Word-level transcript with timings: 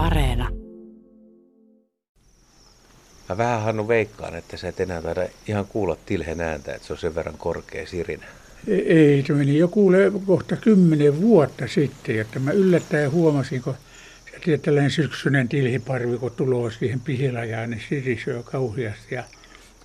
Areena. 0.00 0.48
Mä 3.28 3.36
vähän 3.36 3.62
Hannu 3.62 3.88
veikkaan, 3.88 4.34
että 4.34 4.56
sä 4.56 4.68
et 4.68 4.80
enää 4.80 5.02
taida 5.02 5.28
ihan 5.46 5.66
kuulla 5.66 5.96
tilhen 6.06 6.40
ääntä, 6.40 6.74
että 6.74 6.86
se 6.86 6.92
on 6.92 6.98
sen 6.98 7.14
verran 7.14 7.38
korkea 7.38 7.86
sirinä. 7.86 8.26
Ei, 8.68 9.24
se 9.26 9.32
meni 9.32 9.58
jo 9.58 9.68
kuule 9.68 10.12
kohta 10.26 10.56
kymmenen 10.56 11.20
vuotta 11.20 11.68
sitten, 11.68 12.20
että 12.20 12.38
mä 12.38 12.50
yllättäen 12.50 13.10
huomasin, 13.10 13.62
kun 13.62 13.74
se 14.32 14.38
tiedät, 14.44 14.62
tällainen 14.62 14.90
syksyinen 14.90 15.48
tilhiparvi, 15.48 16.18
kun 16.18 16.30
tulee 16.30 16.70
siihen 16.70 17.00
pihlajaan, 17.00 17.70
niin 17.70 17.82
sirisöö 17.88 18.42
kauheasti. 18.42 19.14
Ja 19.14 19.24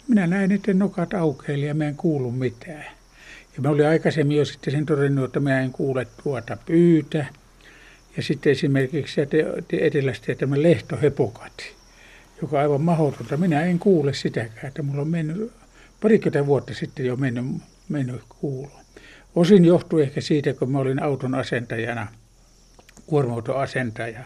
minä 0.07 0.27
näin, 0.27 0.51
että 0.51 0.73
nokat 0.73 1.13
aukeili 1.13 1.65
ja 1.65 1.73
mä 1.73 1.85
en 1.85 1.95
kuulu 1.95 2.31
mitään. 2.31 2.85
Ja 3.55 3.61
mä 3.61 3.69
olin 3.69 3.87
aikaisemmin 3.87 4.37
jo 4.37 4.45
sitten 4.45 4.73
sen 4.73 4.85
todennut, 4.85 5.25
että 5.25 5.39
mä 5.39 5.59
en 5.59 5.71
kuule 5.71 6.07
tuota 6.23 6.57
pyytä. 6.65 7.25
Ja 8.17 8.23
sitten 8.23 8.51
esimerkiksi 8.51 9.21
etelästä 9.79 10.35
tämä 10.35 10.61
lehtohepokat, 10.61 11.53
joka 12.41 12.57
on 12.57 12.61
aivan 12.61 12.81
mahdotonta. 12.81 13.37
Minä 13.37 13.61
en 13.61 13.79
kuule 13.79 14.13
sitäkään, 14.13 14.67
että 14.67 14.81
mulla 14.81 15.01
on 15.01 15.07
mennyt 15.07 15.51
parikymmentä 16.01 16.45
vuotta 16.45 16.73
sitten 16.73 17.05
jo 17.05 17.15
mennyt, 17.15 17.45
mennyt 17.89 18.21
kuuloon. 18.29 18.85
Osin 19.35 19.65
johtui 19.65 20.03
ehkä 20.03 20.21
siitä, 20.21 20.53
kun 20.53 20.71
mä 20.71 20.79
olin 20.79 21.03
auton 21.03 21.35
asentajana, 21.35 22.07
kuorma 23.05 23.43
asentaja 23.55 24.23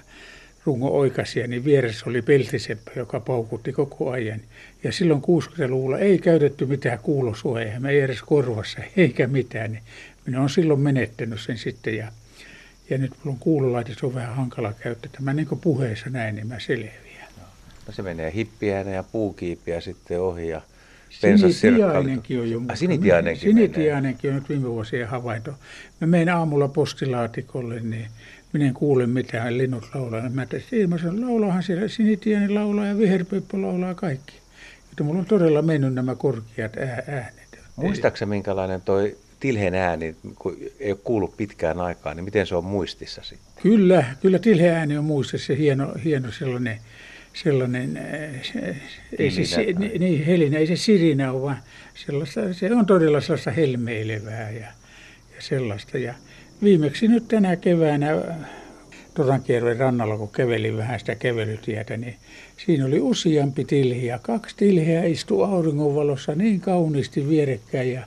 rungo 0.65 0.99
oikasia, 0.99 1.47
niin 1.47 1.65
vieressä 1.65 2.09
oli 2.09 2.21
peltiseppä, 2.21 2.91
joka 2.95 3.19
paukutti 3.19 3.71
koko 3.71 4.11
ajan. 4.11 4.41
Ja 4.83 4.91
silloin 4.91 5.21
60-luvulla 5.21 5.99
ei 5.99 6.19
käytetty 6.19 6.65
mitään 6.65 6.99
kuulosuojaa, 6.99 7.79
me 7.79 7.89
ei 7.89 7.99
edes 7.99 8.21
korvassa 8.21 8.81
eikä 8.97 9.27
mitään. 9.27 9.71
Niin 9.71 9.83
minä 10.25 10.39
olen 10.39 10.49
silloin 10.49 10.79
menettänyt 10.79 11.41
sen 11.41 11.57
sitten 11.57 11.97
ja, 11.97 12.11
ja 12.89 12.97
nyt 12.97 13.11
mulla 13.11 13.33
on 13.33 13.39
se 13.99 14.05
on 14.05 14.15
vähän 14.15 14.35
hankala 14.35 14.73
käyttää. 14.73 15.11
Mä 15.21 15.33
niin 15.33 15.47
puheessa 15.61 16.09
näin, 16.09 16.35
niin 16.35 16.47
mä 16.47 16.59
selviän. 16.59 17.29
No 17.87 17.93
se 17.93 18.01
menee 18.01 18.33
hippiäänä 18.33 18.91
ja 18.91 19.03
puukiipiä 19.03 19.81
sitten 19.81 20.21
ohi 20.21 20.47
ja 20.47 20.61
Sinitiainenkin 21.09 22.39
on 22.39 22.49
jo 22.49 22.61
Ah, 22.67 22.77
sinitiainenkin 22.77 23.49
Sinitiainenkin 23.49 24.29
on 24.29 24.35
nyt 24.35 24.49
viime 24.49 24.69
vuosien 24.69 25.07
havainto. 25.07 25.51
Mä 26.01 26.07
menen 26.07 26.35
aamulla 26.35 26.67
postilaatikolle, 26.67 27.79
niin 27.79 28.07
minä 28.53 28.65
en 28.65 28.73
kuule 28.73 29.07
mitään 29.07 29.57
linnut 29.57 29.89
laulaa. 29.95 30.29
Mä 30.29 30.43
että 30.43 30.57
mä 30.87 30.97
sanon, 30.97 31.21
laulahan 31.21 31.63
siellä 31.63 31.87
sinitiainen 31.87 32.55
laulaa 32.55 32.85
ja 32.85 32.97
viherpyppö 32.97 33.61
laulaa 33.61 33.95
kaikki. 33.95 34.33
Että 34.91 35.03
mulla 35.03 35.19
on 35.19 35.25
todella 35.25 35.61
mennyt 35.61 35.93
nämä 35.93 36.15
korkeat 36.15 36.77
äänet. 37.07 37.59
Muistaaksä 37.75 38.25
minkälainen 38.25 38.81
toi 38.81 39.17
tilhen 39.39 39.75
ääni, 39.75 40.15
kun 40.35 40.57
ei 40.79 40.91
ole 40.91 40.99
kuullut 41.03 41.37
pitkään 41.37 41.79
aikaa, 41.79 42.13
niin 42.13 42.23
miten 42.23 42.47
se 42.47 42.55
on 42.55 42.63
muistissa 42.63 43.21
sitten? 43.23 43.63
Kyllä, 43.63 44.05
kyllä 44.21 44.39
tilhen 44.39 44.73
ääni 44.73 44.97
on 44.97 45.05
muistissa. 45.05 45.53
Hieno, 45.53 45.93
hieno 46.03 46.31
sellainen, 46.31 46.79
sellainen 47.33 47.99
se, 48.53 48.75
ei 49.19 49.31
se, 49.31 49.45
se, 49.45 49.65
niin, 49.99 50.25
helinä, 50.25 50.57
ei 50.57 50.67
se 50.67 50.75
sirinä 50.75 51.31
ole, 51.31 51.41
vaan 51.41 51.57
sellaista, 51.95 52.53
se 52.53 52.73
on 52.73 52.85
todella 52.85 53.21
sellaista 53.21 53.51
helmeilevää 53.51 54.51
ja, 54.51 54.67
ja 55.35 55.41
sellaista. 55.41 55.97
Ja, 55.97 56.13
viimeksi 56.63 57.07
nyt 57.07 57.27
tänä 57.27 57.55
keväänä 57.55 58.07
Torankierven 59.13 59.77
rannalla, 59.77 60.17
kun 60.17 60.29
kävelin 60.29 60.77
vähän 60.77 60.99
sitä 60.99 61.15
kävelytietä, 61.15 61.97
niin 61.97 62.15
siinä 62.57 62.85
oli 62.85 62.99
useampi 62.99 63.65
tilhi 63.65 64.05
ja 64.05 64.19
kaksi 64.19 64.55
tilhiä 64.57 65.03
istui 65.03 65.45
auringonvalossa 65.45 66.35
niin 66.35 66.61
kauniisti 66.61 67.29
vierekkäin 67.29 67.93
ja 67.93 68.03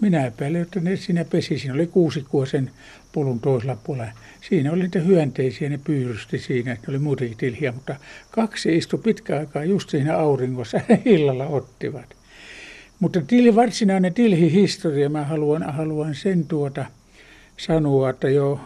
minä 0.00 0.26
epäilin, 0.26 0.62
että 0.62 0.80
ne 0.80 0.96
siinä 0.96 1.24
pesi. 1.24 1.58
Siinä 1.58 1.74
oli 1.74 1.86
kuusikuosen 1.86 2.70
polun 3.12 3.40
toisella 3.40 3.76
puolella. 3.84 4.12
Siinä 4.48 4.72
oli 4.72 4.82
niitä 4.82 4.98
hyönteisiä, 4.98 5.68
ne 5.68 5.80
pyyrysti 5.84 6.38
siinä, 6.38 6.72
ne 6.72 6.78
oli 6.88 6.98
muutenkin 6.98 7.36
tilhiä, 7.36 7.72
mutta 7.72 7.96
kaksi 8.30 8.76
istui 8.76 9.00
pitkä 9.04 9.38
aikaa 9.38 9.64
just 9.64 9.90
siinä 9.90 10.16
auringossa 10.16 10.80
illalla 11.04 11.46
ottivat. 11.46 12.16
Mutta 13.00 13.22
tilhi, 13.22 13.54
varsinainen 13.54 14.14
tilhihistoria, 14.14 15.08
mä 15.08 15.24
haluan, 15.24 15.62
haluan 15.62 16.14
sen 16.14 16.46
tuota, 16.46 16.84
sanoa, 17.56 18.10
että 18.10 18.30
jo 18.30 18.60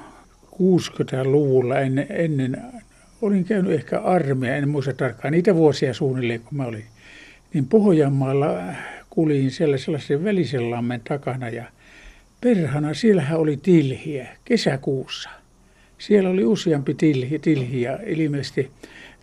60-luvulla 0.54 1.78
ennen, 1.78 2.06
ennen 2.10 2.62
olin 3.22 3.44
käynyt 3.44 3.72
ehkä 3.72 4.00
armeija, 4.00 4.56
en 4.56 4.68
muista 4.68 4.92
tarkkaan 4.92 5.32
niitä 5.32 5.54
vuosia 5.54 5.94
suunnilleen 5.94 6.40
kun 6.40 6.56
mä 6.58 6.64
olin, 6.64 6.84
niin 7.54 7.66
Pohjanmaalla 7.66 8.56
kuljin 9.18 9.50
siellä 9.50 9.76
sellaisen 9.76 10.24
välisen 10.24 10.70
lammen 10.70 11.00
takana 11.08 11.48
ja 11.48 11.64
perhana 12.40 12.94
siellähän 12.94 13.38
oli 13.38 13.56
tilhiä 13.56 14.28
kesäkuussa. 14.44 15.30
Siellä 15.98 16.30
oli 16.30 16.44
useampi 16.44 16.94
tilhi, 16.94 17.38
tilhi 17.38 17.82
ja 17.82 17.98
ilmeisesti 18.06 18.70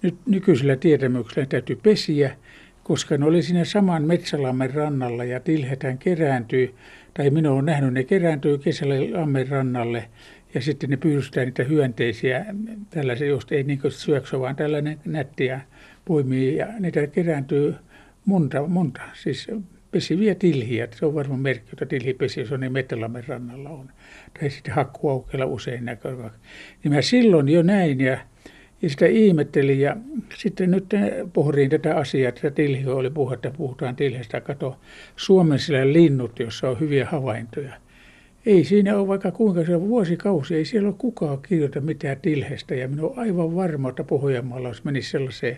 nyt 0.01 0.15
nykyisellä 0.25 0.75
tietämyksellä 0.75 1.45
täytyy 1.45 1.75
pesiä, 1.75 2.35
koska 2.83 3.17
ne 3.17 3.25
oli 3.25 3.41
siinä 3.41 3.65
saman 3.65 4.03
metsälammen 4.03 4.73
rannalla 4.73 5.23
ja 5.23 5.39
tilhetään 5.39 5.97
kerääntyi 5.97 6.75
tai 7.13 7.29
minä 7.29 7.51
olen 7.51 7.65
nähnyt, 7.65 7.93
ne 7.93 8.03
kerääntyy 8.03 8.57
kesällä 8.57 8.95
Lammen 9.19 9.47
rannalle 9.47 10.09
ja 10.53 10.61
sitten 10.61 10.89
ne 10.89 10.97
pyydystää 10.97 11.45
niitä 11.45 11.63
hyönteisiä, 11.63 12.45
tällaisia, 12.89 13.27
just 13.27 13.51
ei 13.51 13.63
niin 13.63 13.79
syöksy, 13.89 14.39
vaan 14.39 14.55
tällainen 14.55 14.99
nättiä 15.05 15.61
poimii 16.05 16.55
ja 16.55 16.67
niitä 16.79 17.07
kerääntyy 17.07 17.75
monta, 18.25 18.67
monta 18.67 19.01
siis 19.13 19.47
pesiviä 19.95 20.35
tilhiä. 20.35 20.87
Se 20.91 21.05
on 21.05 21.15
varmaan 21.15 21.39
merkki, 21.39 21.85
tilhi 21.89 22.13
pesi, 22.13 22.39
jos 22.39 22.51
on 22.51 22.59
niin 22.59 22.71
Metelammen 22.71 23.27
rannalla 23.27 23.69
on. 23.69 23.91
Tai 24.39 24.49
sitten 24.49 24.73
hakkuaukeella 24.73 25.45
usein 25.45 25.85
näkyy. 25.85 26.17
Niin 26.83 26.93
mä 26.93 27.01
silloin 27.01 27.49
jo 27.49 27.61
näin 27.61 28.01
ja 28.01 28.17
ja 28.81 28.89
sitä 28.89 29.05
ihmettelin 29.05 29.79
ja 29.79 29.97
sitten 30.37 30.71
nyt 30.71 30.85
pohdin 31.33 31.69
tätä 31.69 31.95
asiaa, 31.95 32.29
että 32.29 32.51
tilhi 32.51 32.87
oli 32.87 33.09
puhetta, 33.09 33.51
puhutaan 33.51 33.95
tilhestä, 33.95 34.41
kato 34.41 34.79
Suomen 35.15 35.59
sillä 35.59 35.93
linnut, 35.93 36.39
jossa 36.39 36.69
on 36.69 36.79
hyviä 36.79 37.05
havaintoja. 37.05 37.73
Ei 38.45 38.63
siinä 38.63 38.97
ole 38.97 39.07
vaikka 39.07 39.31
kuinka 39.31 39.65
se 39.65 39.75
on 39.75 39.87
vuosikausi, 39.87 40.55
ei 40.55 40.65
siellä 40.65 40.87
ole 40.87 40.95
kukaan 40.97 41.41
kirjoita 41.41 41.81
mitään 41.81 42.17
tilhestä 42.21 42.75
ja 42.75 42.87
minun 42.87 43.11
on 43.11 43.19
aivan 43.19 43.55
varma, 43.55 43.89
että 43.89 44.03
Pohjanmaalla 44.03 44.67
olisi 44.67 44.81
menisi 44.83 45.09
sellaiseen 45.09 45.57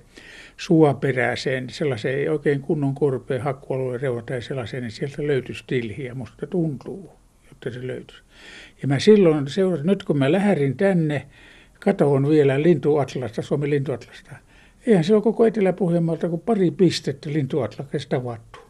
suoperäiseen, 0.58 1.70
sellaiseen 1.70 2.32
oikein 2.32 2.62
kunnon 2.62 2.96
korpeen 2.96 3.42
hakkualueen 3.42 4.02
reuna 4.02 4.22
tai 4.22 4.42
sellaiseen, 4.42 4.84
niin 4.84 4.92
sieltä 4.92 5.28
löytyisi 5.28 5.64
tilhiä. 5.68 6.14
Musta 6.14 6.48
tuntuu, 6.48 7.12
jotta 7.50 7.72
se 7.72 7.88
löytyisi. 7.88 8.22
Ja 8.82 8.88
mä 8.88 9.00
silloin 9.00 9.48
seurasin, 9.48 9.88
nyt 9.88 10.04
kun 10.04 10.18
mä 10.18 10.32
lähdin 10.32 10.78
tänne, 10.78 11.28
katoon 11.80 12.30
vielä 12.30 12.62
lintuatlasta, 12.62 13.42
Suomen 13.42 13.70
lintuatlasta. 13.70 14.36
Eihän 14.88 15.04
se 15.04 15.14
ole 15.16 15.24
koko 15.24 15.46
Etelä-Pohjanmaalta 15.46 16.30
kuin 16.30 16.42
pari 16.42 16.72
pistettä 16.72 17.34
lintuatlakesta 17.34 18.18
tavattu. 18.18 18.67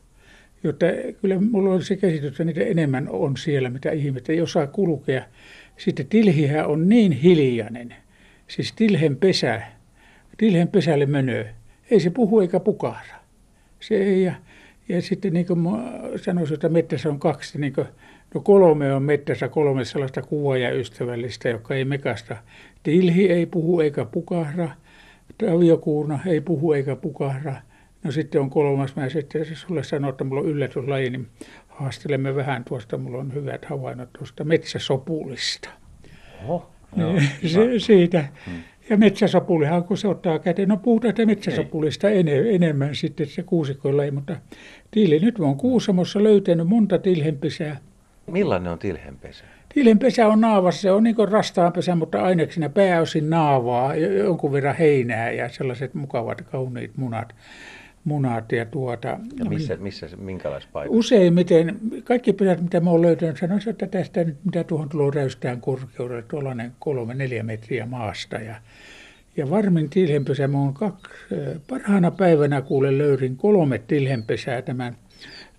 Jotta 0.63 0.85
kyllä 1.21 1.39
mulla 1.39 1.73
on 1.73 1.83
se 1.83 1.95
käsitys, 1.95 2.31
että 2.31 2.43
niitä 2.43 2.61
enemmän 2.61 3.09
on 3.09 3.37
siellä, 3.37 3.69
mitä 3.69 3.91
ihmiset 3.91 4.29
ei 4.29 4.41
osaa 4.41 4.67
kulkea. 4.67 5.23
Sitten 5.77 6.07
tilhihän 6.07 6.67
on 6.67 6.89
niin 6.89 7.11
hiljainen. 7.11 7.95
Siis 8.47 8.73
tilhen 8.73 9.15
pesä, 9.15 9.61
tilhen 10.37 10.67
pesälle 10.67 11.05
menee. 11.05 11.55
Ei 11.91 11.99
se 11.99 12.09
puhu 12.09 12.39
eikä 12.39 12.59
pukahda. 12.59 13.13
Se 13.79 13.95
ei, 13.95 14.23
ja, 14.23 14.33
ja 14.89 15.01
sitten 15.01 15.33
niin 15.33 15.45
kuin 15.45 15.59
sanoisin, 16.15 16.53
että 16.53 16.69
mettässä 16.69 17.09
on 17.09 17.19
kaksi, 17.19 17.59
niin 17.59 17.73
kuin, 17.73 17.87
no 18.33 18.41
kolme 18.41 18.93
on 18.93 19.03
mettässä, 19.03 19.47
kolme 19.47 19.85
sellaista 19.85 20.21
kuvaajaystävällistä, 20.21 21.49
joka 21.49 21.75
ei 21.75 21.85
mekasta 21.85 22.37
Tilhi 22.87 23.29
ei 23.29 23.45
puhu 23.45 23.79
eikä 23.79 24.05
pukahda. 24.05 24.69
Taviokuurna 25.37 26.19
ei 26.25 26.41
puhu 26.41 26.73
eikä 26.73 26.95
pukahda. 26.95 27.55
No 28.07 28.11
sitten 28.11 28.41
on 28.41 28.49
kolmas, 28.49 28.95
mä 28.95 29.09
sitten 29.09 29.45
sulle 29.55 29.83
sanon, 29.83 30.09
että 30.09 30.23
mulla 30.23 30.41
on 30.41 30.47
yllätyslaji, 30.47 31.09
niin 31.09 31.27
haastelemme 31.67 32.35
vähän 32.35 32.63
tuosta, 32.63 32.97
mulla 32.97 33.17
on 33.17 33.33
hyvät 33.33 33.65
havainnot 33.65 34.13
tuosta 34.13 34.43
metsäsopulista. 34.43 35.69
Oho, 36.43 36.69
joo, 36.95 37.13
se, 37.45 37.79
siitä. 37.79 38.25
Hmm. 38.45 38.55
Ja 38.89 38.97
metsäsopulihan, 38.97 39.83
kun 39.83 39.97
se 39.97 40.07
ottaa 40.07 40.39
käteen, 40.39 40.69
no 40.69 40.77
puhutaan 40.77 41.09
että 41.09 41.25
metsäsopulista 41.25 42.09
en, 42.09 42.27
enemmän 42.27 42.95
sitten 42.95 43.27
se 43.27 43.43
kuusikoilla, 43.43 44.11
mutta 44.11 44.35
tiili, 44.91 45.19
nyt 45.19 45.39
oon 45.39 45.57
Kuusamossa 45.57 46.23
löytänyt 46.23 46.67
monta 46.67 46.99
tilhenpesää. 46.99 47.77
Millainen 48.27 48.71
on 48.71 48.79
tilhenpesä? 48.79 49.43
Hiilenpesä 49.75 50.27
on 50.27 50.41
naavassa, 50.41 50.81
se 50.81 50.91
on 50.91 51.03
niin 51.03 51.15
kuin 51.15 51.27
rastaanpesä, 51.27 51.95
mutta 51.95 52.23
aineksena 52.23 52.69
pääosin 52.69 53.29
naavaa, 53.29 53.95
jonkun 53.95 54.51
verran 54.51 54.75
heinää 54.75 55.31
ja 55.31 55.49
sellaiset 55.49 55.93
mukavat 55.93 56.41
kauniit 56.41 56.97
munat. 56.97 57.35
Munat 58.07 58.51
ja 58.51 58.65
tuota, 58.65 59.07
ja 59.39 59.45
missä, 59.49 59.75
missä 59.75 60.07
minkälaisessa 60.17 60.69
paikassa? 60.73 60.99
Useimmiten, 60.99 61.79
kaikki 62.03 62.33
pesät 62.33 62.61
mitä 62.61 62.79
mä 62.79 62.89
oon 62.89 63.01
löytänyt, 63.01 63.37
sanoisin, 63.37 63.69
että 63.69 63.87
tästä 63.87 64.23
nyt 64.23 64.37
mitä 64.45 64.63
tuohon 64.63 64.89
tulee 64.89 65.11
räystään 65.11 65.61
korkeudelle, 65.61 66.23
tuollainen 66.23 66.71
kolme 66.79 67.13
neljä 67.13 67.43
metriä 67.43 67.85
maasta. 67.85 68.35
Ja, 68.35 68.55
ja 69.37 69.49
varmin 69.49 69.89
tilhenpesä, 69.89 70.47
mä 70.47 70.57
oon 70.57 70.73
kaksi, 70.73 71.13
parhaana 71.69 72.11
päivänä 72.11 72.61
kuule 72.61 72.97
löyrin 72.97 73.37
kolme 73.37 73.77
tilhenpesää 73.77 74.61
tämän 74.61 74.95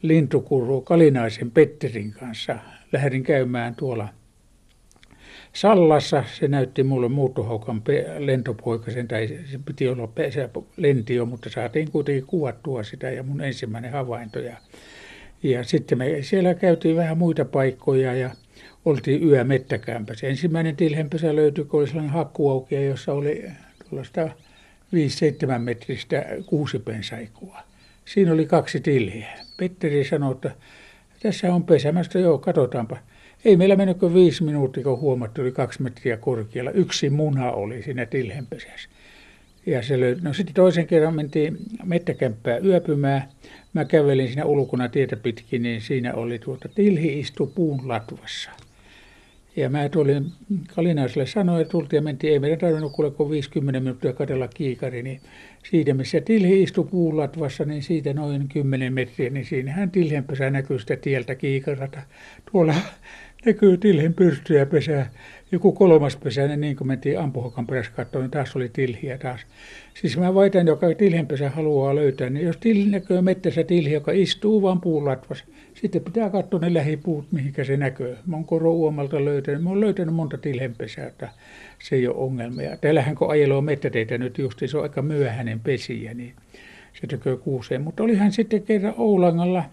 lintukuru 0.03 0.81
Kalinaisen 0.81 1.51
Petterin 1.51 2.13
kanssa 2.13 2.59
lähdin 2.93 3.23
käymään 3.23 3.75
tuolla 3.75 4.09
Sallassa 5.53 6.25
se 6.39 6.49
näytti 6.49 6.83
mulle 6.83 7.09
muuttohaukan 7.09 7.83
lentopoikasen, 8.19 9.09
tai 9.09 9.29
se 9.29 9.59
piti 9.65 9.89
olla 9.89 10.07
pesä, 10.07 10.49
lenti 10.77 11.15
jo, 11.15 11.27
mutta 11.27 11.51
saatiin 11.51 11.91
kuitenkin 11.91 12.27
kuvattua 12.27 12.83
sitä 12.83 13.11
ja 13.11 13.23
mun 13.23 13.41
ensimmäinen 13.41 13.93
havainto. 13.93 14.39
Ja, 14.39 14.57
ja 15.43 15.65
sitten 15.65 15.99
me 15.99 16.23
siellä 16.23 16.55
käytiin 16.55 16.97
vähän 16.97 17.19
muita 17.19 17.45
paikkoja 17.45 18.15
ja 18.15 18.31
oltiin 18.85 19.29
yö 19.29 19.45
mettäkämpässä. 19.45 20.27
Ensimmäinen 20.27 20.77
tilhenpesä 20.77 21.37
löytyi, 21.37 21.65
kun 21.65 21.81
oli 21.81 21.87
sellainen 21.87 22.15
hakkuaukea, 22.15 22.81
jossa 22.81 23.13
oli 23.13 23.45
tuollaista 23.89 24.29
5-7 25.57 25.59
metristä 25.59 26.27
kuusipensaikua. 26.47 27.59
Siinä 28.05 28.33
oli 28.33 28.47
kaksi 28.47 28.81
tilhiä. 28.81 29.29
Petteri 29.57 30.05
sanoi, 30.05 30.33
että 30.33 30.51
tässä 31.23 31.55
on 31.55 31.65
pesämästä, 31.65 32.19
joo, 32.19 32.39
katsotaanpa. 32.39 32.97
Ei 33.45 33.57
meillä 33.57 33.77
mennyt 33.77 33.99
kuin 33.99 34.15
viisi 34.15 34.45
minuuttia, 34.45 34.83
kun 34.83 35.01
huomattu, 35.01 35.43
oli 35.43 35.53
kaksi 35.53 35.83
metriä 35.83 36.17
korkealla. 36.17 36.71
Yksi 36.71 37.11
muna 37.11 37.53
oli 37.53 37.83
siinä 37.83 38.07
tilhenpesässä. 38.07 38.89
Ja 39.67 39.83
se 39.83 40.01
löy... 40.01 40.17
no 40.23 40.33
sitten 40.33 40.55
toisen 40.55 40.87
kerran 40.87 41.15
mentiin 41.15 41.59
mettäkämppää 41.85 42.59
yöpymään. 42.59 43.29
Mä 43.73 43.85
kävelin 43.85 44.27
siinä 44.27 44.45
ulkona 44.45 44.89
tietä 44.89 45.17
pitkin, 45.17 45.63
niin 45.63 45.81
siinä 45.81 46.15
oli 46.15 46.39
tuota 46.39 46.69
tilhi 46.69 47.21
istu 47.21 47.47
puun 47.47 47.89
latvassa. 47.89 48.51
Ja 49.57 49.71
mä 49.71 49.89
tulin 49.89 50.33
Kalinaiselle 50.75 51.27
sanoin, 51.27 51.63
että 51.63 51.73
tultiin 51.73 51.99
ja 51.99 52.03
mentiin, 52.03 52.33
ei 52.33 52.39
meidän 52.39 52.59
tarvinnut 52.59 52.93
kuule 52.93 53.11
kuin 53.11 53.31
50 53.31 53.81
minuuttia 53.81 54.13
katella 54.13 54.49
kiikari, 54.49 55.03
niin 55.03 55.21
siitä 55.71 55.95
missä 55.95 56.21
Tilhi 56.21 56.63
istui 56.63 56.85
puulatvassa, 56.85 57.65
niin 57.65 57.83
siitä 57.83 58.15
noin 58.15 58.49
10 58.49 58.93
metriä, 58.93 59.31
niin 59.31 59.47
siinähän 59.47 59.91
Tilhenpesä 59.91 60.51
näkyy 60.51 60.79
sitä 60.79 60.97
tieltä 60.97 61.35
kiikarata. 61.35 62.03
Tuolla 62.53 62.75
näkyy 63.47 63.77
Tilhen 63.77 64.15
pyrsty 64.15 64.55
ja 64.55 64.67
pesä, 64.67 65.07
joku 65.53 65.73
kolmas 65.73 66.17
pesä, 66.17 66.57
niin 66.57 66.77
kun 66.77 66.87
mentiin 66.87 67.21
ampuhokan 67.21 67.67
perässä 67.67 67.93
katsomaan, 67.93 68.25
niin 68.25 68.31
taas 68.31 68.57
oli 68.57 68.69
Tilhiä 68.69 69.19
taas. 69.19 69.41
Siis 69.95 70.17
mä 70.17 70.35
väitän, 70.35 70.67
joka 70.67 70.87
Tilhenpesä 70.95 71.51
haluaa 71.51 71.95
löytää, 71.95 72.31
niin 72.31 72.47
jos 72.47 72.57
Tilhi 72.57 72.91
näkyy 72.91 73.21
mettässä 73.21 73.65
Tilhi, 73.65 73.93
joka 73.93 74.13
istuu 74.13 74.63
vaan 74.63 74.81
puulatvassa, 74.81 75.45
sitten 75.75 76.03
pitää 76.03 76.31
katsoa 76.31 76.61
ne 76.61 76.75
lähipuut, 76.75 77.33
mihinkä 77.33 77.65
se 77.65 77.77
näkyy. 77.77 78.17
Mä 78.27 78.37
oon 78.37 78.45
Koro-Uomalta 78.45 79.25
löytänyt, 79.25 79.63
mä 79.63 79.71
oon 79.71 79.81
löytänyt 79.81 80.15
monta 80.15 80.39
tilhenpesää, 80.39 81.07
että 81.07 81.29
se 81.79 81.97
ei 81.97 82.09
ole 82.09 82.17
ongelma. 82.17 82.63
Ja 82.63 82.77
täällähän 82.77 83.15
kun 83.15 83.31
ajeloo 83.31 83.61
mettäteitä 83.61 84.19
nyt 84.19 84.39
just, 84.39 84.63
se 84.67 84.77
on 84.77 84.83
aika 84.83 85.03
myöhäinen 85.03 85.61
pesiä, 85.61 86.15
niin 86.15 86.33
se 87.01 87.07
tekee 87.07 87.37
kuuseen. 87.37 87.83
Mutta 87.83 88.03
olihan 88.03 88.33
sitten 88.33 88.63
kerran 88.63 88.95
Oulangalla, 88.97 89.65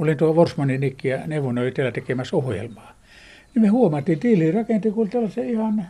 olin 0.00 0.16
tuo 0.16 0.34
Forsmanin 0.34 0.80
Nikki 0.80 1.08
ja 1.08 1.26
Neuvon 1.26 1.58
oli 1.58 1.72
täällä 1.72 1.92
tekemässä 1.92 2.36
ohjelmaa. 2.36 2.94
Niin 3.54 3.62
me 3.62 3.68
huomattiin 3.68 4.20
tiiliin 4.20 4.54
rakenti, 4.54 4.90
kun 4.90 5.10
tällaisen 5.10 5.50
ihan 5.50 5.86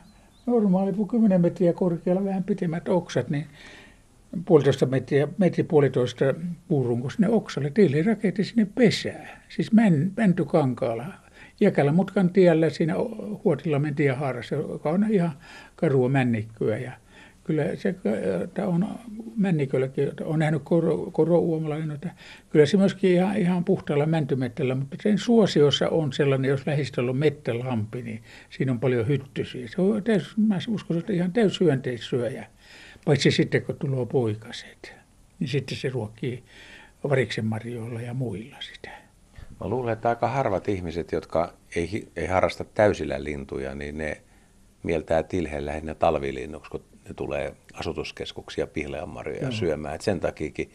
normaali, 0.46 0.92
10 1.10 1.40
metriä 1.40 1.72
korkealla 1.72 2.24
vähän 2.24 2.44
pitemmät 2.44 2.88
oksat, 2.88 3.30
niin 3.30 3.46
puolitoista 4.44 4.86
metriä, 4.86 5.28
metri 5.38 5.62
puolitoista 5.62 6.24
puurunko 6.68 7.10
sinne 7.10 7.28
oksalle. 7.28 7.70
Tiili 7.70 8.02
rakensi 8.02 8.44
sinne 8.44 8.66
pesää, 8.74 9.40
siis 9.48 9.72
män, 9.72 10.12
mäntykankaalla. 10.16 11.04
Jäkälä 11.60 11.92
mutkan 11.92 12.30
tiellä 12.30 12.70
siinä 12.70 12.94
Huotilla 13.44 13.78
mentiin 13.78 14.16
haarassa, 14.16 14.54
joka 14.54 14.90
on 14.90 15.06
ihan 15.10 15.32
karua 15.76 16.08
männikkyä. 16.08 16.78
Ja 16.78 16.92
kyllä 17.44 17.76
se 17.76 17.94
että 18.44 18.68
on 18.68 18.88
männikölläkin, 19.36 20.10
on 20.24 20.38
nähnyt 20.38 20.62
koro, 20.64 21.10
koro 21.12 21.42
että 21.94 22.10
kyllä 22.50 22.66
se 22.66 22.76
myöskin 22.76 23.10
ihan, 23.10 23.36
ihan 23.36 23.64
puhtaalla 23.64 24.06
mäntymettällä, 24.06 24.74
mutta 24.74 24.96
sen 25.02 25.18
suosiossa 25.18 25.88
on 25.88 26.12
sellainen, 26.12 26.48
jos 26.48 26.66
lähistöllä 26.66 27.10
on 27.10 27.16
mettälampi, 27.16 28.02
niin 28.02 28.22
siinä 28.50 28.72
on 28.72 28.80
paljon 28.80 29.08
hyttysiä. 29.08 29.68
Se 29.68 29.82
on 29.82 30.02
täys, 30.02 30.36
mä 30.36 30.58
uskon, 30.68 30.98
että 30.98 31.12
ihan 31.12 31.32
täys 31.32 31.60
hyönteissyöjä. 31.60 32.46
Paitsi 33.04 33.30
sitten 33.30 33.62
kun 33.62 33.76
tulee 33.78 34.06
poikaset, 34.06 34.94
niin 35.38 35.48
sitten 35.48 35.76
se 35.76 35.88
ruokkii 35.88 36.42
variksen 37.08 37.44
marjoilla 37.44 38.00
ja 38.00 38.14
muilla 38.14 38.56
sitä. 38.60 38.90
Mä 39.60 39.68
luulen, 39.68 39.92
että 39.92 40.08
aika 40.08 40.28
harvat 40.28 40.68
ihmiset, 40.68 41.12
jotka 41.12 41.54
ei, 41.76 42.08
ei 42.16 42.26
harrasta 42.26 42.64
täysillä 42.64 43.24
lintuja, 43.24 43.74
niin 43.74 43.98
ne 43.98 44.20
mieltää 44.82 45.22
tilheen 45.22 45.66
lähinnä 45.66 45.94
talvilinnuksi, 45.94 46.70
kun 46.70 46.84
ne 47.08 47.14
tulee 47.14 47.54
asutuskeskuksia 47.74 48.66
pihleenmarjoja 48.66 49.50
syömään. 49.50 49.94
Et 49.94 50.00
sen 50.00 50.20
takiakin 50.20 50.70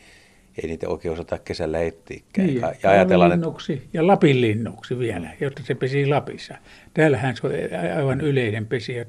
ei 0.63 0.69
niitä 0.69 0.89
oikein 0.89 1.13
osata 1.13 1.39
kesällä 1.39 1.79
etsiäkään. 1.79 2.47
Niin, 2.47 2.61
ja, 2.61 2.73
ja 2.83 2.89
ajatellaan, 2.89 3.31
että... 3.31 3.47
ja 3.93 4.07
Lapin 4.07 4.41
linnuksi 4.41 4.99
vielä, 4.99 5.29
jotta 5.39 5.61
se 5.63 5.75
pesii 5.75 6.07
Lapissa. 6.07 6.55
Täällähän 6.93 7.35
se 7.35 7.47
on 7.47 7.53
aivan 7.97 8.21
yleinen 8.21 8.65
pesijä. 8.65 9.05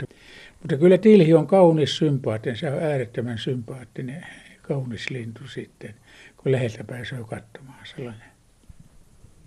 Mutta 0.63 0.77
kyllä 0.77 0.99
tilhi 0.99 1.35
on 1.35 1.47
kaunis 1.47 1.97
sympaattinen, 1.97 2.57
se 2.57 2.71
on 2.71 2.83
äärettömän 2.83 3.39
sympaattinen, 3.39 4.27
kaunis 4.63 5.11
lintu 5.11 5.49
sitten, 5.49 5.95
kun 6.37 6.53
läheltä 6.53 6.85
pääsee 6.85 7.19
katsomaan 7.29 7.87
sellainen. 7.97 8.31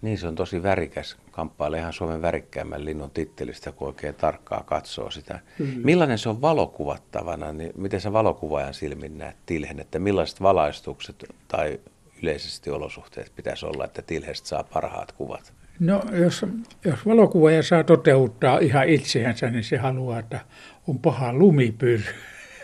Niin, 0.03 0.17
se 0.17 0.27
on 0.27 0.35
tosi 0.35 0.63
värikäs. 0.63 1.17
Kamppailee 1.31 1.79
ihan 1.79 1.93
Suomen 1.93 2.21
värikkäämmän 2.21 2.85
linnun 2.85 3.11
tittelistä, 3.11 3.71
kun 3.71 3.87
oikein 3.87 4.15
tarkkaa 4.15 4.63
katsoo 4.63 5.11
sitä. 5.11 5.39
Kyllä. 5.57 5.73
Millainen 5.83 6.17
se 6.17 6.29
on 6.29 6.41
valokuvattavana, 6.41 7.53
niin 7.53 7.71
miten 7.77 8.01
sä 8.01 8.13
valokuvaajan 8.13 8.73
silmin 8.73 9.17
näet 9.17 9.35
tilhen, 9.45 9.79
että 9.79 9.99
millaiset 9.99 10.41
valaistukset 10.41 11.25
tai 11.47 11.79
yleisesti 12.23 12.69
olosuhteet 12.69 13.31
pitäisi 13.35 13.65
olla, 13.65 13.85
että 13.85 14.01
tilhestä 14.01 14.47
saa 14.47 14.63
parhaat 14.63 15.11
kuvat? 15.11 15.53
No 15.79 16.03
jos, 16.13 16.45
jos 16.85 17.05
valokuvaaja 17.05 17.63
saa 17.63 17.83
toteuttaa 17.83 18.59
ihan 18.59 18.89
itseänsä, 18.89 19.49
niin 19.49 19.63
se 19.63 19.77
haluaa, 19.77 20.19
että 20.19 20.39
on 20.87 20.99
paha 20.99 21.33
lumipyry. 21.33 22.03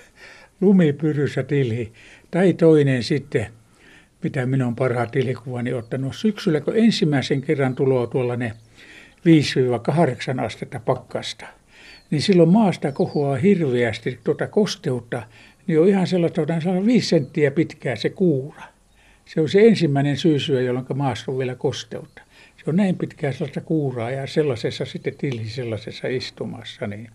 Lumipyryssä 0.62 1.44
tilhi. 1.44 1.94
Tai 2.32 2.54
toinen 2.54 3.04
sitten, 3.04 3.48
mitä 4.24 4.46
minun 4.46 4.68
on 4.68 4.76
parhaat 4.76 5.12
tilhikuvani 5.12 5.74
ottanut 5.74 6.16
syksyllä, 6.16 6.62
kun 6.62 6.78
ensimmäisen 6.78 7.42
kerran 7.42 7.76
tuloa 7.76 8.08
tuollainen 8.08 8.54
5-8 10.38 10.42
astetta 10.46 10.80
pakkasta, 10.80 11.46
niin 12.12 12.22
silloin 12.22 12.50
maasta 12.50 12.92
kohoaa 12.92 13.36
hirveästi 13.36 14.20
tuota 14.24 14.48
kosteutta, 14.48 15.24
niin 15.68 15.80
on 15.80 15.88
ihan 15.88 16.08
sellaista, 16.08 16.42
että 16.42 16.86
5 16.86 17.08
senttiä 17.08 17.52
pitkää 17.52 17.96
se 17.96 18.10
kuura. 18.10 18.64
Se 19.26 19.42
on 19.42 19.50
se 19.50 19.68
ensimmäinen 19.68 20.18
syysyö, 20.18 20.62
jolloin 20.62 20.86
maassa 20.96 21.32
on 21.32 21.38
vielä 21.38 21.56
kosteutta. 21.56 22.22
Se 22.58 22.64
on 22.68 22.76
näin 22.76 22.96
pitkää 22.98 23.32
sellaista 23.32 23.62
kuuraa 23.62 24.12
ja 24.12 24.28
sellaisessa 24.28 24.86
sitten 24.86 25.16
tilhi 25.18 25.50
sellaisessa 25.50 26.08
istumassa, 26.08 26.88
niin 26.88 27.10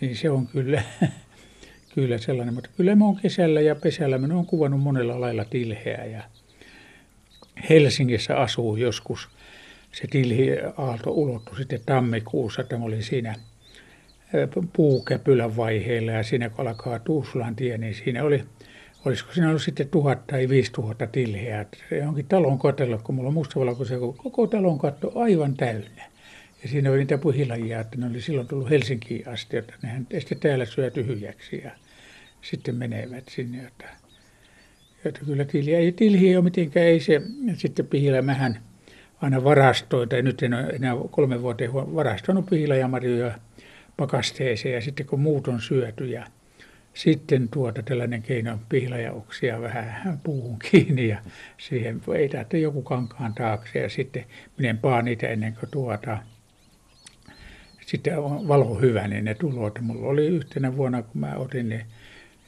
niin 0.00 0.16
se 0.16 0.30
on 0.30 0.46
kyllä, 0.46 0.82
kyllä 1.96 2.18
sellainen. 2.18 2.54
Mutta 2.54 2.70
kyllä 2.76 2.94
mä 2.94 3.04
oon 3.04 3.16
kesällä 3.16 3.60
ja 3.60 3.74
pesällä, 3.74 4.18
mä 4.18 4.34
oon 4.34 4.46
kuvannut 4.46 4.80
monella 4.80 5.20
lailla 5.20 5.44
tilheä 5.44 6.04
ja 6.04 6.22
Helsingissä 7.70 8.36
asuu 8.36 8.76
joskus. 8.76 9.28
Se 9.92 10.06
tilhi 10.10 10.50
aalto 10.76 11.10
ulottui 11.10 11.56
sitten 11.56 11.80
tammikuussa, 11.86 12.62
että 12.62 12.78
mä 12.78 12.84
olin 12.84 13.02
siinä 13.02 13.34
puukäpylän 14.72 15.56
vaiheella 15.56 16.12
ja 16.12 16.22
siinä 16.22 16.48
kun 16.48 16.68
alkaa 16.68 16.98
Tuusulan 16.98 17.56
tie, 17.56 17.78
niin 17.78 17.94
siinä 17.94 18.24
oli, 18.24 18.44
olisiko 19.04 19.32
siinä 19.32 19.48
ollut 19.48 19.62
sitten 19.62 19.88
tuhat 19.88 20.26
tai 20.26 20.48
viisi 20.48 20.72
tuhatta 20.72 21.06
tilheä. 21.06 21.66
Johonkin 21.90 22.26
talon 22.26 22.58
kotella, 22.58 22.98
kun 22.98 23.14
mulla 23.14 23.28
on 23.28 23.34
mustavalkoisia, 23.34 23.98
koko 23.98 24.46
talon 24.46 24.78
katto 24.78 25.12
aivan 25.14 25.54
täynnä. 25.54 26.04
Ja 26.62 26.68
siinä 26.68 26.90
oli 26.90 26.98
niitä 26.98 27.18
puhilajia, 27.18 27.80
että 27.80 27.96
ne 27.96 28.06
oli 28.06 28.20
silloin 28.20 28.48
tullut 28.48 28.70
Helsinkiin 28.70 29.28
asti, 29.28 29.56
että 29.56 29.74
nehän 29.82 30.06
sitten 30.18 30.38
täällä 30.38 30.64
syö 30.64 30.90
tyhjäksi 30.90 31.62
ja 31.64 31.70
sitten 32.50 32.74
menevät 32.74 33.28
sinne. 33.28 33.66
Että, 33.66 33.88
että 35.04 35.20
kyllä 35.26 35.44
tilhiä, 35.44 35.78
ei, 35.78 35.92
tilhi 35.92 36.36
ole 36.36 36.44
mitenkään, 36.44 36.86
ei 36.86 37.00
se 37.00 37.22
sitten 37.54 37.86
pihilämähän 37.86 38.60
aina 39.22 39.44
varastoi, 39.44 40.06
tai 40.06 40.22
nyt 40.22 40.42
en 40.42 40.54
ole 40.54 40.66
enää 40.66 40.94
kolme 41.10 41.42
vuoteen 41.42 41.72
varastoinut 41.72 42.46
pihilajamarjoja 42.50 43.38
pakasteeseen 43.96 44.74
ja 44.74 44.80
sitten 44.80 45.06
kun 45.06 45.20
muut 45.20 45.48
on 45.48 45.60
syöty 45.60 46.06
ja 46.06 46.26
sitten 46.94 47.48
tuota 47.48 47.82
tällainen 47.82 48.22
keino 48.22 48.58
pihlajauksia 48.68 49.60
vähän 49.60 50.20
puuhun 50.24 50.58
kiinni 50.70 51.08
ja 51.08 51.18
siihen 51.58 52.00
ei 52.14 52.28
tarvitse 52.28 52.58
joku 52.58 52.82
kankaan 52.82 53.34
taakse 53.34 53.78
ja 53.78 53.88
sitten 53.88 54.24
menen 54.58 54.78
paan 54.78 55.04
niitä 55.04 55.28
ennen 55.28 55.54
kuin 55.60 55.70
tuota 55.70 56.18
sitten 57.86 58.16
valo 58.22 58.74
hyvä, 58.74 59.08
niin 59.08 59.24
ne 59.24 59.34
tulot. 59.34 59.80
Mulla 59.80 60.08
oli 60.08 60.26
yhtenä 60.26 60.76
vuonna, 60.76 61.02
kun 61.02 61.20
mä 61.20 61.34
otin 61.36 61.68
ne 61.68 61.86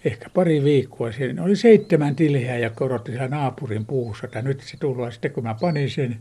ehkä 0.08 0.30
pari 0.34 0.64
viikkoa 0.64 1.12
siinä, 1.12 1.42
oli 1.42 1.56
seitsemän 1.56 2.16
tilheä 2.16 2.58
ja 2.58 2.70
korotti 2.70 3.10
siellä 3.12 3.28
naapurin 3.28 3.86
puussa. 3.86 4.26
että 4.26 4.42
nyt 4.42 4.60
se 4.60 4.76
tulee 4.76 5.10
sitten 5.10 5.30
kun 5.30 5.44
mä 5.44 5.56
panin 5.60 5.90
sen 5.90 6.16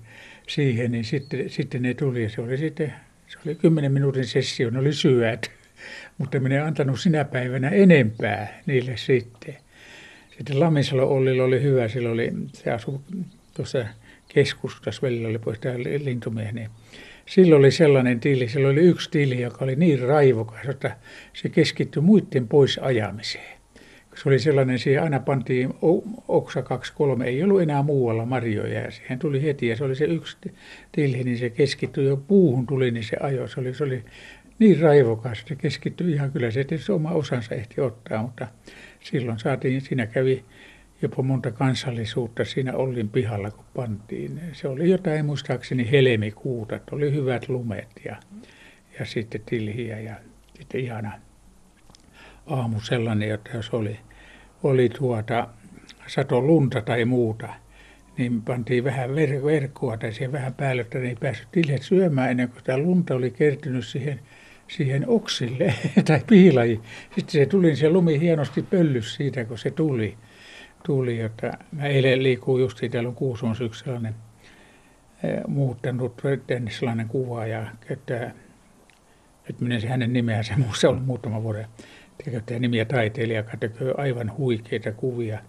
siihen, 0.48 0.92
niin 0.92 1.04
sitten, 1.04 1.50
sitten 1.50 1.82
ne 1.82 1.94
tuli 1.94 2.24
ja 2.24 2.30
se 2.30 2.42
oli 2.42 2.58
sitten, 2.58 2.94
se 3.28 3.38
oli 3.46 3.56
kymmenen 3.56 3.92
minuutin 3.92 4.26
sessio, 4.26 4.70
ne 4.70 4.80
oli 4.80 4.94
syöt. 4.94 5.52
Mutta 6.18 6.40
minä 6.40 6.56
en 6.56 6.64
antanut 6.64 7.00
sinä 7.00 7.26
päivänä 7.26 7.70
enempää 7.70 8.62
niille 8.66 8.98
sitten. 8.98 9.58
Sitten 10.38 10.60
Lamisalo 10.60 11.10
Ollilla 11.10 11.44
oli 11.44 11.62
hyvä, 11.62 11.88
sillä 11.88 12.10
oli, 12.10 12.32
se 12.54 12.72
asui 12.72 13.00
tuossa 13.54 13.86
keskustassa, 14.28 15.02
välillä 15.02 15.28
oli 15.28 15.40
pois 15.40 15.60
tämä 15.60 15.76
lintumiehen, 15.78 16.56
niin 16.56 16.70
silloin 17.26 17.60
oli 17.60 17.72
sellainen 17.72 18.20
tili, 18.20 18.50
silloin 18.50 18.72
oli 18.72 18.86
yksi 18.86 19.12
tili, 19.12 19.42
joka 19.42 19.66
oli 19.66 19.76
niin 19.76 20.00
raivokas, 20.00 20.66
että 20.70 20.98
se 21.34 21.50
keskittyi 21.50 22.02
muiden 22.02 22.48
pois 22.48 22.78
ajamiseen. 22.78 23.57
Se 24.24 24.30
oli 24.30 24.40
sellainen, 24.40 24.80
siihen 24.80 25.04
aina 25.04 25.20
pantiin 25.20 25.74
oksa 26.28 26.62
kaksi 26.62 26.94
kolme, 26.94 27.26
ei 27.26 27.44
ollut 27.44 27.62
enää 27.62 27.84
muualla 27.84 28.26
marjoja 28.26 28.82
ja 28.82 28.92
siihen 28.92 29.20
tuli 29.20 29.44
heti 29.44 29.68
ja 29.68 29.76
se 29.76 29.84
oli 29.84 29.96
se 29.96 30.06
yksi 30.06 30.38
tilhi, 30.92 31.24
niin 31.24 31.38
se 31.38 31.50
keskittyi 31.50 32.06
jo 32.06 32.18
puuhun 32.18 32.68
tuli, 32.68 32.92
niin 32.92 33.04
se 33.04 33.18
ajo. 33.20 33.48
Se 33.48 33.60
oli, 33.60 33.74
se 33.74 33.84
oli 33.84 34.04
niin 34.60 34.80
raivokas, 34.80 35.44
se 35.48 35.56
keskittyi 35.56 36.14
ihan 36.14 36.32
kyllä 36.32 36.52
se 36.52 36.64
tietysti 36.64 36.92
oma 36.92 37.12
osansa 37.12 37.56
ehti 37.56 37.82
ottaa, 37.82 38.22
mutta 38.22 38.48
silloin 39.00 39.40
saatiin, 39.40 39.82
siinä 39.82 40.06
kävi 40.06 40.46
jopa 41.02 41.24
monta 41.24 41.52
kansallisuutta 41.52 42.46
siinä 42.46 42.74
Ollin 42.74 43.10
pihalla, 43.10 43.52
kun 43.52 43.66
pantiin. 43.76 44.42
Se 44.54 44.68
oli 44.68 44.90
jotain 44.90 45.26
muistaakseni 45.26 45.92
helmikuuta, 45.92 46.80
oli 46.92 47.12
hyvät 47.12 47.50
lumet 47.50 48.02
ja, 48.06 48.16
ja 49.00 49.06
sitten 49.06 49.42
tilhiä 49.46 50.00
ja 50.00 50.16
sitten 50.58 50.82
ihana 50.82 51.12
aamu 52.48 52.80
sellainen, 52.80 53.32
että 53.32 53.50
jos 53.54 53.70
oli, 53.70 54.00
oli 54.64 54.90
tuota, 54.90 55.48
sato 56.08 56.42
lunta 56.42 56.82
tai 56.82 57.06
muuta, 57.06 57.50
niin 58.18 58.42
pantiin 58.42 58.84
vähän 58.84 59.10
ver- 59.10 59.46
verkkoa 59.46 59.98
tai 59.98 60.14
siihen 60.14 60.32
vähän 60.32 60.54
päälle, 60.54 60.82
että 60.82 61.00
ne 61.00 61.10
ei 61.10 61.16
päässyt 61.16 61.48
tilhet 61.52 61.82
syömään 61.82 62.32
ennen 62.32 62.50
kuin 62.50 62.64
tämä 62.64 62.78
lunta 62.78 63.16
oli 63.16 63.32
kertynyt 63.32 63.88
siihen, 63.88 64.20
siihen 64.68 65.04
oksille 65.08 65.74
tai 66.08 66.22
piilajiin. 66.28 66.82
Sitten 67.16 67.32
se 67.32 67.46
tuli, 67.46 67.76
se 67.76 67.90
lumi 67.90 68.20
hienosti 68.20 68.62
pöllys 68.62 69.16
siitä, 69.16 69.46
kun 69.46 69.58
se 69.58 69.72
tuli 69.72 70.18
tuli, 70.88 71.20
että 71.20 71.58
mä 71.72 71.86
eilen 71.86 72.24
liikuu 72.24 72.58
just 72.58 72.80
täällä 72.92 73.10
on 73.10 73.16
Kuuson 73.16 73.56
yksi 73.62 73.84
sellainen 73.84 74.16
eh, 75.24 75.42
muuttanut 75.48 76.22
tänne 76.48 76.72
sellainen 76.72 77.08
kuva 77.08 77.46
ja 77.46 77.66
käyttää, 77.88 78.34
nyt 79.48 79.62
minä 79.62 79.80
se 79.80 79.88
hänen 79.88 80.14
nimeänsä, 80.14 80.56
se 80.74 80.88
on 80.94 81.02
muutama 81.02 81.44
vuoden, 81.44 81.66
käyttää 82.24 82.60
nimiä 82.60 82.86
taiteilija, 82.86 83.44
tekee 83.60 83.94
aivan 83.98 84.38
huikeita 84.38 84.92
kuvia, 84.92 85.40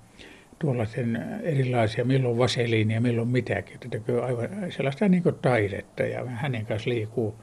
tuollaisen 0.58 1.40
erilaisia, 1.42 2.04
milloin 2.04 2.38
vaseliinia, 2.38 3.00
milloin 3.00 3.28
mitäkin, 3.28 3.80
tekee 3.90 4.20
aivan 4.20 4.48
sellaista 4.70 5.08
niin 5.08 5.22
taidetta 5.42 6.02
ja 6.02 6.24
hänen 6.24 6.66
kanssa 6.66 6.90
liikuu, 6.90 7.34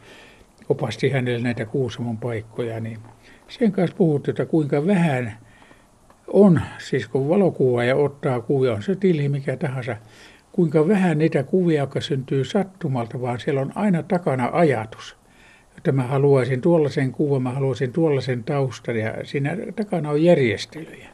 opasti 0.70 1.10
hänelle 1.10 1.40
näitä 1.40 1.66
Kuusamon 1.66 2.18
paikkoja, 2.18 2.80
niin 2.80 3.00
sen 3.48 3.72
kanssa 3.72 3.98
puhuttu, 3.98 4.32
että 4.32 4.46
kuinka 4.46 4.88
vähän 4.88 5.38
on, 6.28 6.62
siis 6.78 7.08
kun 7.08 7.30
valokuvaaja 7.30 7.96
ottaa 7.96 8.42
kuvia, 8.42 8.74
on 8.74 8.84
se 8.84 8.96
tili 8.96 9.30
mikä 9.30 9.58
tahansa, 9.58 9.98
kuinka 10.52 10.88
vähän 10.88 11.18
niitä 11.18 11.44
kuvia, 11.44 11.80
jotka 11.80 12.02
syntyy 12.02 12.46
sattumalta, 12.46 13.22
vaan 13.22 13.40
siellä 13.40 13.62
on 13.62 13.72
aina 13.76 14.04
takana 14.04 14.50
ajatus. 14.54 15.18
Että 15.78 15.92
mä 15.92 16.04
haluaisin 16.04 16.62
tuollaisen 16.62 17.12
kuvan, 17.12 17.44
mä 17.44 17.52
haluaisin 17.52 17.94
tuollaisen 17.94 18.44
taustan 18.44 18.98
ja 18.98 19.14
siinä 19.24 19.58
takana 19.76 20.10
on 20.10 20.24
järjestelyjä. 20.24 21.10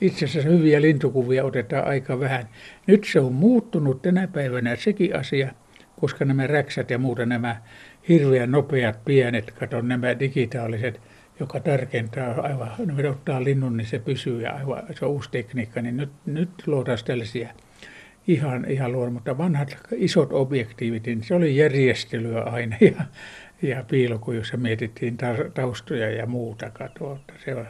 Itse 0.00 0.24
asiassa 0.24 0.50
hyviä 0.50 0.82
lintukuvia 0.82 1.44
otetaan 1.44 1.86
aika 1.86 2.20
vähän. 2.20 2.48
Nyt 2.86 3.04
se 3.04 3.20
on 3.20 3.32
muuttunut 3.32 4.02
tänä 4.02 4.28
päivänä 4.28 4.76
sekin 4.76 5.16
asia, 5.16 5.52
koska 6.00 6.24
nämä 6.24 6.46
räksät 6.46 6.90
ja 6.90 6.98
muuta 6.98 7.26
nämä 7.26 7.56
hirveän 8.08 8.50
nopeat 8.50 9.04
pienet, 9.04 9.50
katon 9.50 9.88
nämä 9.88 10.18
digitaaliset– 10.18 11.00
joka 11.40 11.60
tarkentaa 11.60 12.40
aivan, 12.40 12.70
no 12.78 13.10
ottaa 13.10 13.44
linnun, 13.44 13.76
niin 13.76 13.86
se 13.86 13.98
pysyy 13.98 14.42
ja 14.42 14.52
aivan, 14.52 14.82
se 14.98 15.04
on 15.04 15.10
uusi 15.10 15.30
tekniikka, 15.30 15.82
niin 15.82 15.96
nyt, 15.96 16.10
nyt 16.26 16.50
luodaan 16.66 16.98
tällaisia 17.04 17.48
ihan, 18.26 18.70
ihan 18.70 18.92
luoda, 18.92 19.10
mutta 19.10 19.38
vanhat 19.38 19.76
isot 19.96 20.32
objektiivit, 20.32 21.06
niin 21.06 21.22
se 21.22 21.34
oli 21.34 21.56
järjestelyä 21.56 22.42
aina 22.42 22.76
ja, 22.96 23.04
ja 23.62 23.84
piiloku, 23.90 24.32
jossa 24.32 24.56
mietittiin 24.56 25.16
taustoja 25.54 26.10
ja 26.10 26.26
muuta 26.26 26.70
katoa. 26.70 27.18
Se 27.44 27.54
on, 27.54 27.66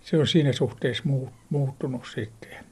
se 0.00 0.18
on 0.18 0.26
siinä 0.26 0.52
suhteessa 0.52 1.04
muuttunut 1.50 2.06
sitten. 2.14 2.71